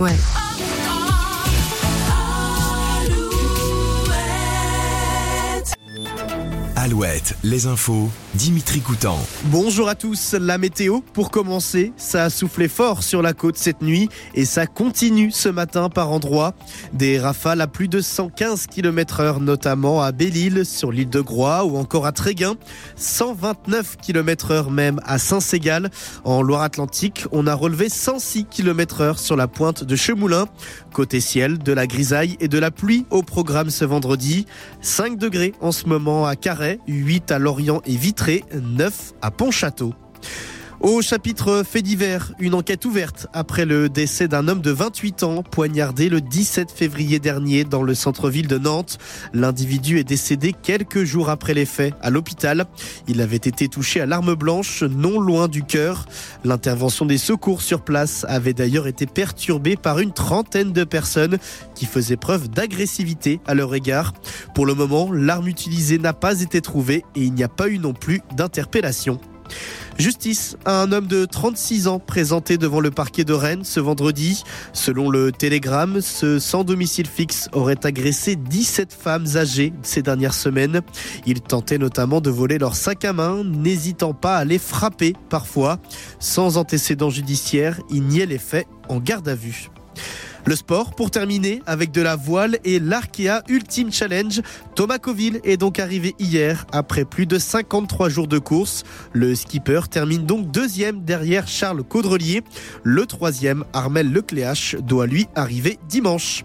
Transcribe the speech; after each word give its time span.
Ouais. 0.00 0.39
Alouette, 6.82 7.36
les 7.44 7.66
infos, 7.66 8.08
Dimitri 8.32 8.80
Coutan. 8.80 9.18
Bonjour 9.46 9.90
à 9.90 9.94
tous, 9.94 10.32
la 10.32 10.56
météo 10.56 11.00
pour 11.12 11.30
commencer, 11.30 11.92
ça 11.98 12.24
a 12.24 12.30
soufflé 12.30 12.68
fort 12.68 13.02
sur 13.02 13.20
la 13.20 13.34
côte 13.34 13.58
cette 13.58 13.82
nuit 13.82 14.08
et 14.34 14.46
ça 14.46 14.66
continue 14.66 15.30
ce 15.30 15.50
matin 15.50 15.90
par 15.90 16.10
endroits. 16.10 16.54
Des 16.94 17.18
rafales 17.18 17.60
à 17.60 17.66
plus 17.66 17.88
de 17.88 18.00
115 18.00 18.66
km 18.66 19.20
heure 19.20 19.40
notamment 19.40 20.00
à 20.00 20.10
Belle-Île, 20.10 20.64
sur 20.64 20.90
l'île 20.90 21.10
de 21.10 21.20
Groix 21.20 21.64
ou 21.66 21.76
encore 21.76 22.06
à 22.06 22.12
Tréguin. 22.12 22.54
129 22.96 23.98
km 23.98 24.50
heure 24.52 24.70
même 24.70 25.00
à 25.04 25.18
Saint-Ségal. 25.18 25.90
En 26.24 26.40
Loire-Atlantique, 26.40 27.26
on 27.30 27.46
a 27.46 27.54
relevé 27.54 27.90
106 27.90 28.46
km 28.46 29.02
heure 29.02 29.18
sur 29.18 29.36
la 29.36 29.48
pointe 29.48 29.84
de 29.84 29.96
Chemoulin. 29.96 30.46
Côté 30.94 31.20
ciel, 31.20 31.58
de 31.58 31.74
la 31.74 31.86
grisaille 31.86 32.38
et 32.40 32.48
de 32.48 32.58
la 32.58 32.70
pluie 32.70 33.04
au 33.10 33.22
programme 33.22 33.68
ce 33.68 33.84
vendredi. 33.84 34.46
5 34.80 35.18
degrés 35.18 35.52
en 35.60 35.72
ce 35.72 35.84
moment 35.84 36.24
à 36.24 36.36
Carhaix, 36.70 36.80
8 36.86 37.32
à 37.32 37.38
Lorient 37.38 37.82
et 37.86 37.96
Vitré, 37.96 38.44
9 38.54 39.14
à 39.22 39.30
Pontchâteau. 39.30 39.94
Au 40.80 41.02
chapitre 41.02 41.62
fait 41.62 41.82
divers, 41.82 42.32
une 42.38 42.54
enquête 42.54 42.86
ouverte 42.86 43.26
après 43.34 43.66
le 43.66 43.90
décès 43.90 44.28
d'un 44.28 44.48
homme 44.48 44.62
de 44.62 44.70
28 44.70 45.24
ans 45.24 45.42
poignardé 45.42 46.08
le 46.08 46.22
17 46.22 46.70
février 46.70 47.18
dernier 47.18 47.64
dans 47.64 47.82
le 47.82 47.94
centre-ville 47.94 48.48
de 48.48 48.56
Nantes. 48.56 48.96
L'individu 49.34 49.98
est 49.98 50.04
décédé 50.04 50.54
quelques 50.54 51.04
jours 51.04 51.28
après 51.28 51.52
les 51.52 51.66
faits 51.66 51.92
à 52.00 52.08
l'hôpital. 52.08 52.64
Il 53.08 53.20
avait 53.20 53.36
été 53.36 53.68
touché 53.68 54.00
à 54.00 54.06
l'arme 54.06 54.34
blanche 54.34 54.82
non 54.82 55.20
loin 55.20 55.48
du 55.48 55.64
cœur. 55.64 56.06
L'intervention 56.44 57.04
des 57.04 57.18
secours 57.18 57.60
sur 57.60 57.82
place 57.82 58.24
avait 58.26 58.54
d'ailleurs 58.54 58.86
été 58.86 59.04
perturbée 59.04 59.76
par 59.76 59.98
une 59.98 60.14
trentaine 60.14 60.72
de 60.72 60.84
personnes 60.84 61.36
qui 61.74 61.84
faisaient 61.84 62.16
preuve 62.16 62.48
d'agressivité 62.48 63.38
à 63.46 63.52
leur 63.52 63.74
égard. 63.74 64.14
Pour 64.54 64.64
le 64.64 64.72
moment, 64.72 65.12
l'arme 65.12 65.48
utilisée 65.48 65.98
n'a 65.98 66.14
pas 66.14 66.40
été 66.40 66.62
trouvée 66.62 67.04
et 67.14 67.20
il 67.20 67.34
n'y 67.34 67.44
a 67.44 67.48
pas 67.48 67.68
eu 67.68 67.78
non 67.78 67.92
plus 67.92 68.22
d'interpellation. 68.34 69.20
Justice 69.98 70.56
à 70.64 70.82
un 70.82 70.92
homme 70.92 71.06
de 71.06 71.24
36 71.24 71.86
ans 71.86 71.98
présenté 71.98 72.56
devant 72.56 72.80
le 72.80 72.90
parquet 72.90 73.24
de 73.24 73.32
Rennes 73.32 73.64
ce 73.64 73.80
vendredi. 73.80 74.44
Selon 74.72 75.10
le 75.10 75.32
Télégramme, 75.32 76.00
ce 76.00 76.38
sans 76.38 76.64
domicile 76.64 77.06
fixe 77.06 77.48
aurait 77.52 77.84
agressé 77.84 78.36
17 78.36 78.92
femmes 78.92 79.26
âgées 79.36 79.72
ces 79.82 80.02
dernières 80.02 80.34
semaines. 80.34 80.80
Il 81.26 81.40
tentait 81.40 81.78
notamment 81.78 82.20
de 82.20 82.30
voler 82.30 82.58
leur 82.58 82.76
sac 82.76 83.04
à 83.04 83.12
main, 83.12 83.44
n'hésitant 83.44 84.14
pas 84.14 84.36
à 84.36 84.44
les 84.44 84.58
frapper 84.58 85.14
parfois. 85.28 85.78
Sans 86.18 86.56
antécédent 86.56 87.10
judiciaire, 87.10 87.78
il 87.90 88.04
niait 88.04 88.26
les 88.26 88.38
faits 88.38 88.66
en 88.88 89.00
garde 89.00 89.28
à 89.28 89.34
vue. 89.34 89.70
Le 90.46 90.56
sport 90.56 90.94
pour 90.94 91.10
terminer 91.10 91.62
avec 91.66 91.90
de 91.92 92.00
la 92.00 92.16
voile 92.16 92.58
et 92.64 92.80
l'Arkea 92.80 93.42
Ultimate 93.48 93.92
Challenge. 93.92 94.40
Thomas 94.74 94.98
Coville 94.98 95.40
est 95.44 95.56
donc 95.56 95.78
arrivé 95.78 96.14
hier 96.18 96.66
après 96.72 97.04
plus 97.04 97.26
de 97.26 97.38
53 97.38 98.08
jours 98.08 98.26
de 98.26 98.38
course. 98.38 98.84
Le 99.12 99.34
skipper 99.34 99.82
termine 99.90 100.24
donc 100.24 100.50
deuxième 100.50 101.04
derrière 101.04 101.46
Charles 101.46 101.82
Caudrelier. 101.82 102.42
Le 102.82 103.06
troisième, 103.06 103.64
Armel 103.72 104.12
Lecléache, 104.12 104.76
doit 104.76 105.06
lui 105.06 105.26
arriver 105.34 105.78
dimanche. 105.88 106.44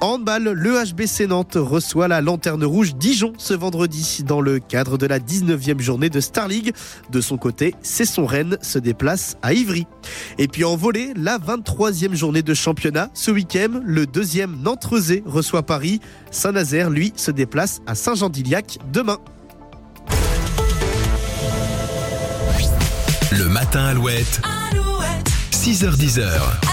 En 0.00 0.14
handball, 0.14 0.44
le 0.44 0.84
HBC 0.84 1.26
Nantes 1.26 1.56
reçoit 1.56 2.08
la 2.08 2.20
Lanterne 2.20 2.64
Rouge 2.64 2.94
Dijon 2.94 3.32
ce 3.38 3.54
vendredi 3.54 4.22
dans 4.24 4.40
le 4.40 4.58
cadre 4.58 4.98
de 4.98 5.06
la 5.06 5.18
19e 5.18 5.80
journée 5.80 6.10
de 6.10 6.20
Star 6.20 6.48
League. 6.48 6.72
De 7.10 7.20
son 7.20 7.36
côté, 7.36 7.74
c'est 7.82 8.04
son 8.04 8.26
Rennes 8.26 8.58
se 8.62 8.78
déplace 8.78 9.36
à 9.42 9.52
Ivry. 9.52 9.86
Et 10.38 10.48
puis 10.48 10.64
en 10.64 10.76
volée, 10.76 11.12
la 11.16 11.38
23e 11.38 12.14
journée 12.14 12.42
de 12.42 12.54
championnat. 12.54 13.10
Week-end, 13.34 13.80
le 13.84 14.06
deuxième 14.06 14.56
Nantes-Rezé 14.62 15.22
reçoit 15.26 15.62
Paris. 15.62 16.00
Saint-Nazaire, 16.30 16.90
lui, 16.90 17.12
se 17.16 17.30
déplace 17.30 17.80
à 17.86 17.94
Saint-Jean-d'Iliac 17.94 18.78
demain. 18.92 19.18
Le 23.32 23.48
matin 23.48 23.84
Alouette, 23.84 24.40
6h10. 25.52 26.64